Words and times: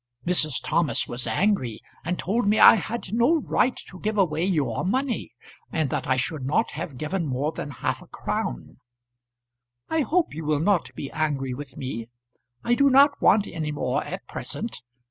Mrs. 0.25 0.59
Thomas 0.63 1.07
was 1.07 1.27
angry, 1.27 1.79
and 2.03 2.17
told 2.17 2.47
me 2.47 2.57
I 2.57 2.73
had 2.73 3.13
no 3.13 3.35
right 3.39 3.75
to 3.87 3.99
give 3.99 4.17
away 4.17 4.43
your 4.43 4.83
money, 4.83 5.35
and 5.71 5.91
that 5.91 6.07
I 6.07 6.15
should 6.15 6.43
not 6.43 6.71
have 6.71 6.97
given 6.97 7.27
more 7.27 7.51
than 7.51 7.69
half 7.69 8.01
a 8.01 8.07
crown. 8.07 8.79
I 9.89 10.01
hope 10.01 10.33
you 10.33 10.43
will 10.43 10.59
not 10.59 10.89
be 10.95 11.11
angry 11.11 11.53
with 11.53 11.77
me. 11.77 12.09
I 12.63 12.73
do 12.73 12.89
not 12.89 13.21
want 13.21 13.45
any 13.45 13.71
more 13.71 14.03
at 14.03 14.25
present. 14.27 14.81